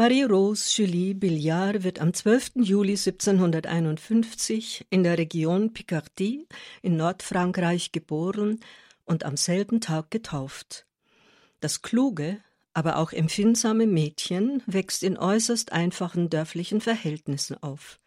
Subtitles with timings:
[0.00, 2.52] Marie-Rose Julie Billard wird am 12.
[2.54, 6.48] Juli 1751 in der Region Picardie
[6.80, 8.60] in Nordfrankreich geboren
[9.04, 10.86] und am selben Tag getauft.
[11.60, 12.38] Das kluge,
[12.72, 18.00] aber auch empfindsame Mädchen wächst in äußerst einfachen dörflichen Verhältnissen auf.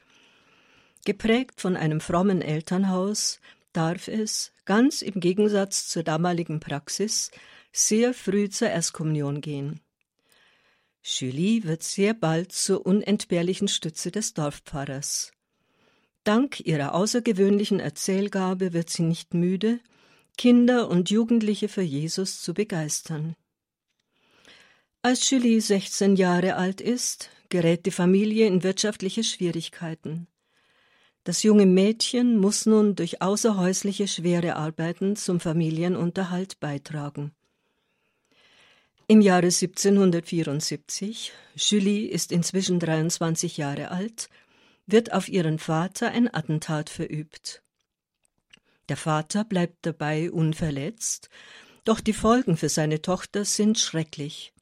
[1.06, 3.40] Geprägt von einem frommen Elternhaus
[3.72, 7.30] darf es, ganz im Gegensatz zur damaligen Praxis,
[7.72, 9.80] sehr früh zur Erstkommunion gehen.
[11.04, 15.34] Julie wird sehr bald zur unentbehrlichen Stütze des Dorfpfarrers.
[16.24, 19.82] Dank ihrer außergewöhnlichen Erzählgabe wird sie nicht müde,
[20.38, 23.36] Kinder und Jugendliche für Jesus zu begeistern.
[25.02, 30.28] Als Julie 16 Jahre alt ist, gerät die Familie in wirtschaftliche Schwierigkeiten.
[31.26, 37.36] Das junge Mädchen muss nun durch außerhäusliche schwere Arbeiten zum Familienunterhalt beitragen.
[39.08, 44.30] Im Jahre 1774, Julie ist inzwischen 23 Jahre alt,
[44.86, 47.62] wird auf ihren Vater ein Attentat verübt.
[48.88, 51.30] Der Vater bleibt dabei unverletzt,
[51.84, 54.54] doch die Folgen für seine Tochter sind schrecklich.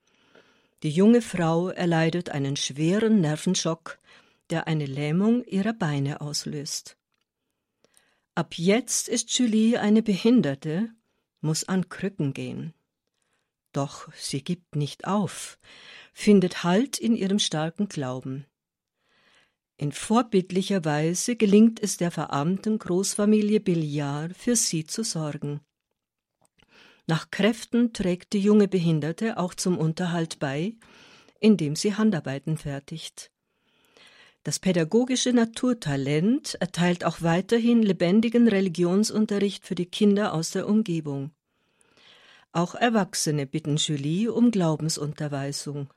[0.81, 3.99] Die junge Frau erleidet einen schweren Nervenschock,
[4.49, 6.97] der eine Lähmung ihrer Beine auslöst.
[8.33, 10.89] Ab jetzt ist Julie eine Behinderte,
[11.41, 12.73] muss an Krücken gehen.
[13.73, 15.57] Doch sie gibt nicht auf,
[16.13, 18.45] findet Halt in ihrem starken Glauben.
[19.77, 25.61] In vorbildlicher Weise gelingt es der verarmten Großfamilie Billiard, für sie zu sorgen.
[27.07, 30.75] Nach Kräften trägt die junge Behinderte auch zum Unterhalt bei,
[31.39, 33.31] indem sie Handarbeiten fertigt.
[34.43, 41.31] Das pädagogische Naturtalent erteilt auch weiterhin lebendigen Religionsunterricht für die Kinder aus der Umgebung.
[42.53, 45.89] Auch Erwachsene bitten Julie um Glaubensunterweisung.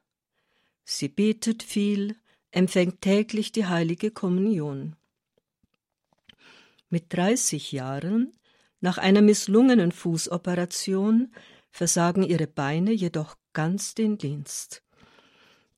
[0.84, 2.16] Sie betet viel,
[2.52, 4.94] empfängt täglich die heilige Kommunion.
[6.90, 8.32] Mit 30 Jahren,
[8.80, 11.34] nach einer misslungenen Fußoperation,
[11.72, 14.84] versagen ihre Beine jedoch ganz den Dienst.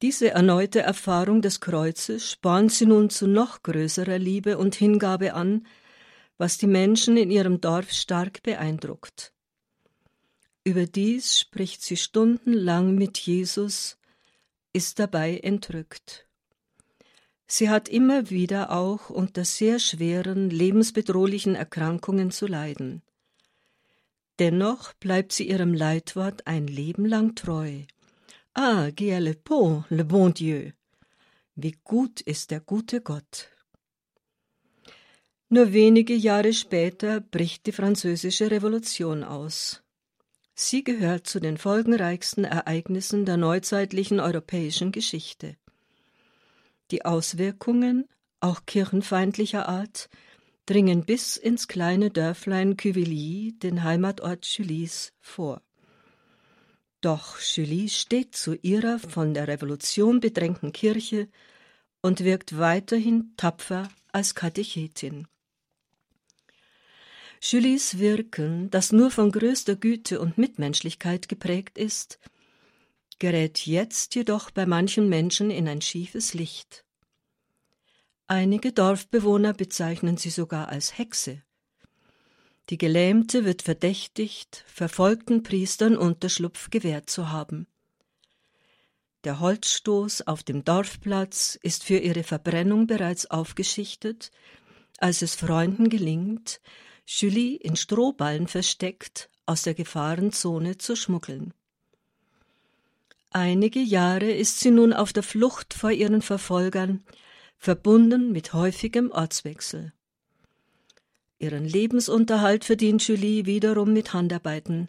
[0.02, 5.66] Diese erneute Erfahrung des Kreuzes spornt sie nun zu noch größerer Liebe und Hingabe an,
[6.36, 9.32] was die Menschen in ihrem Dorf stark beeindruckt.
[10.66, 13.98] Überdies spricht sie stundenlang mit Jesus,
[14.72, 16.26] ist dabei entrückt.
[17.46, 23.02] Sie hat immer wieder auch unter sehr schweren, lebensbedrohlichen Erkrankungen zu leiden.
[24.40, 27.82] Dennoch bleibt sie ihrem Leitwort ein Leben lang treu.
[28.52, 30.72] Ah, Guy le Pont, le bon Dieu.
[31.54, 33.50] Wie gut ist der gute Gott.
[35.48, 39.84] Nur wenige Jahre später bricht die französische Revolution aus.
[40.58, 45.56] Sie gehört zu den folgenreichsten Ereignissen der neuzeitlichen europäischen Geschichte.
[46.90, 48.08] Die Auswirkungen,
[48.40, 50.08] auch kirchenfeindlicher Art,
[50.64, 55.60] dringen bis ins kleine Dörflein Cuvilly, den Heimatort Julies, vor.
[57.02, 61.28] Doch Julie steht zu ihrer von der Revolution bedrängten Kirche
[62.00, 65.28] und wirkt weiterhin tapfer als Katechetin.
[67.48, 72.18] Julies Wirken, das nur von größter Güte und Mitmenschlichkeit geprägt ist,
[73.20, 76.84] gerät jetzt jedoch bei manchen Menschen in ein schiefes Licht.
[78.26, 81.40] Einige Dorfbewohner bezeichnen sie sogar als Hexe.
[82.68, 87.68] Die Gelähmte wird verdächtigt, verfolgten Priestern Unterschlupf gewährt zu haben.
[89.22, 94.32] Der Holzstoß auf dem Dorfplatz ist für ihre Verbrennung bereits aufgeschichtet,
[94.98, 96.60] als es Freunden gelingt,
[97.06, 101.54] Julie in Strohballen versteckt aus der Gefahrenzone zu schmuggeln.
[103.30, 107.04] Einige Jahre ist sie nun auf der Flucht vor ihren Verfolgern,
[107.58, 109.92] verbunden mit häufigem Ortswechsel.
[111.38, 114.88] Ihren Lebensunterhalt verdient Julie wiederum mit Handarbeiten,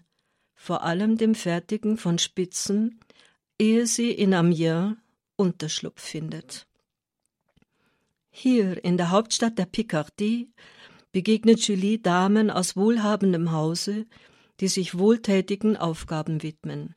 [0.56, 3.00] vor allem dem Fertigen von Spitzen,
[3.60, 4.98] ehe sie in Amiens
[5.36, 6.66] Unterschlupf findet.
[8.32, 10.52] Hier in der Hauptstadt der Picardie
[11.12, 14.06] begegnet Julie Damen aus wohlhabendem Hause,
[14.60, 16.96] die sich wohltätigen Aufgaben widmen.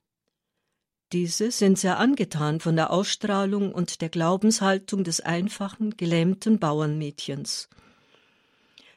[1.12, 7.68] Diese sind sehr angetan von der Ausstrahlung und der Glaubenshaltung des einfachen, gelähmten Bauernmädchens.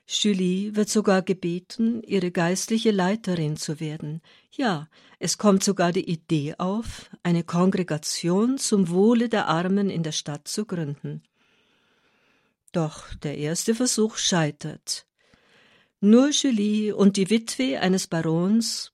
[0.06, 4.22] Julie wird sogar gebeten, ihre geistliche Leiterin zu werden.
[4.52, 10.12] Ja, es kommt sogar die Idee auf, eine Kongregation zum Wohle der Armen in der
[10.12, 11.24] Stadt zu gründen.
[12.74, 15.06] Doch der erste Versuch scheitert.
[16.02, 18.92] Nur Julie und die Witwe eines Barons,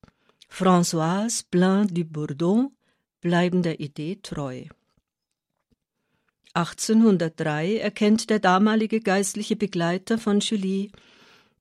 [0.51, 2.71] Françoise Blain du Bourdon,
[3.21, 4.65] bleiben der Idee treu.
[6.53, 10.89] 1803 erkennt der damalige geistliche Begleiter von Julie,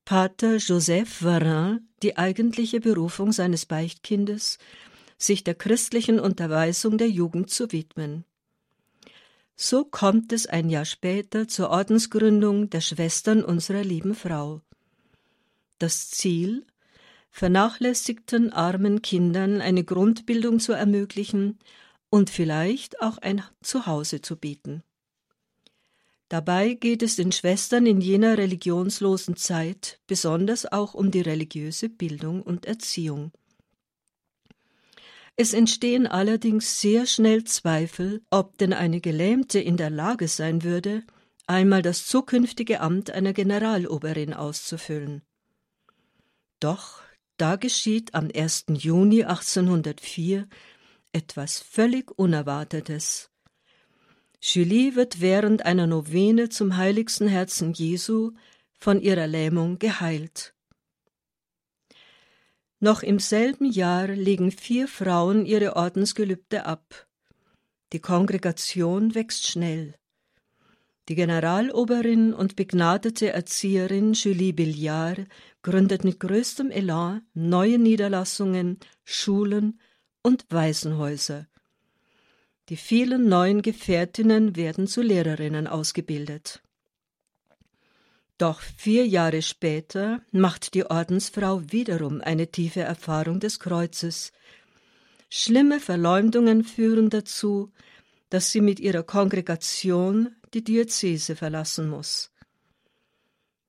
[0.04, 4.58] Pater Joseph Varin, die eigentliche Berufung seines Beichtkindes,
[5.18, 8.24] sich der christlichen Unterweisung der Jugend zu widmen.
[9.60, 14.60] So kommt es ein Jahr später zur Ordensgründung der Schwestern unserer lieben Frau.
[15.80, 16.64] Das Ziel,
[17.32, 21.58] vernachlässigten armen Kindern eine Grundbildung zu ermöglichen
[22.08, 24.84] und vielleicht auch ein Zuhause zu bieten.
[26.28, 32.42] Dabei geht es den Schwestern in jener religionslosen Zeit besonders auch um die religiöse Bildung
[32.42, 33.32] und Erziehung.
[35.40, 41.04] Es entstehen allerdings sehr schnell Zweifel, ob denn eine Gelähmte in der Lage sein würde,
[41.46, 45.22] einmal das zukünftige Amt einer Generaloberin auszufüllen.
[46.58, 47.02] Doch
[47.36, 48.64] da geschieht am 1.
[48.70, 50.48] Juni 1804
[51.12, 53.30] etwas völlig Unerwartetes.
[54.40, 58.32] Julie wird während einer Novene zum heiligsten Herzen Jesu
[58.76, 60.52] von ihrer Lähmung geheilt.
[62.80, 67.08] Noch im selben Jahr legen vier Frauen ihre Ordensgelübde ab.
[67.92, 69.94] Die Kongregation wächst schnell.
[71.08, 75.26] Die Generaloberin und begnadete Erzieherin Julie Billard
[75.62, 79.80] gründet mit größtem Elan neue Niederlassungen, Schulen
[80.22, 81.46] und Waisenhäuser.
[82.68, 86.62] Die vielen neuen Gefährtinnen werden zu Lehrerinnen ausgebildet.
[88.38, 94.32] Doch vier Jahre später macht die Ordensfrau wiederum eine tiefe Erfahrung des Kreuzes.
[95.28, 97.72] Schlimme Verleumdungen führen dazu,
[98.30, 102.30] dass sie mit ihrer Kongregation die Diözese verlassen muss.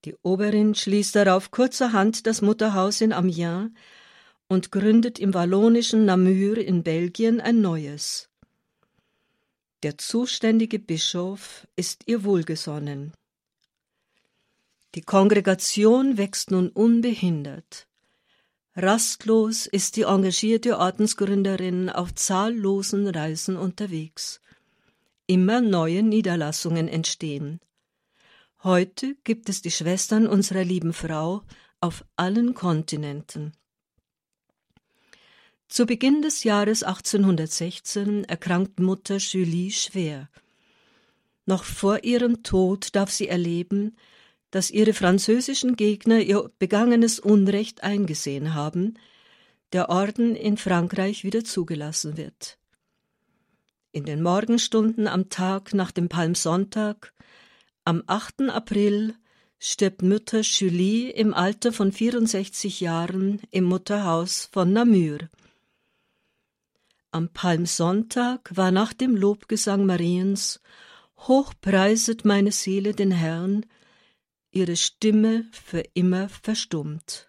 [0.06, 3.72] Die Oberin schließt darauf kurzerhand das Mutterhaus in Amiens
[4.48, 8.30] und gründet im wallonischen Namur in Belgien ein neues.
[9.84, 13.14] Der zuständige Bischof ist ihr wohlgesonnen.
[14.96, 17.88] Die Kongregation wächst nun unbehindert.
[18.76, 24.42] Rastlos ist die engagierte Ordensgründerin auf zahllosen Reisen unterwegs.
[25.28, 27.60] Immer neue Niederlassungen entstehen.
[28.64, 31.44] Heute gibt es die Schwestern unserer lieben Frau
[31.82, 33.54] auf allen Kontinenten.
[35.68, 40.30] Zu Beginn des Jahres 1816 erkrankt Mutter Julie schwer.
[41.46, 43.96] Noch vor ihrem Tod darf sie erleben,
[44.52, 48.96] dass ihre französischen Gegner ihr begangenes Unrecht eingesehen haben,
[49.74, 52.58] der Orden in Frankreich wieder zugelassen wird.
[53.92, 57.14] In den Morgenstunden am Tag nach dem Palmsonntag,
[57.86, 58.50] am 8.
[58.50, 59.16] April,
[59.60, 65.20] stirbt Mutter Julie im Alter von 64 Jahren im Mutterhaus von Namur.
[67.12, 70.62] Am Palmsonntag war nach dem Lobgesang Mariens
[71.28, 73.66] Hochpreiset meine Seele den Herrn,
[74.52, 77.28] ihre Stimme für immer verstummt.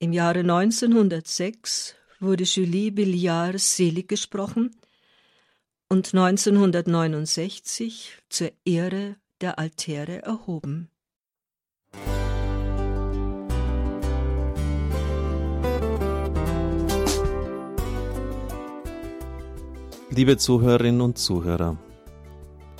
[0.00, 4.76] Im Jahre 1906 wurde Julie Billard selig gesprochen
[5.88, 10.88] und 1969 zur Ehre der Altäre erhoben.
[20.10, 21.76] Liebe Zuhörerinnen und Zuhörer,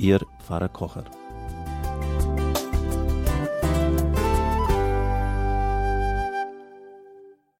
[0.00, 1.19] Ihr Pfarrer Kocher.